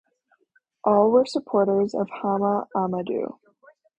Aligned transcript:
All 0.83 1.11
were 1.11 1.27
supporters 1.27 1.93
of 1.93 2.09
Hama 2.09 2.67
Amadou. 2.75 3.37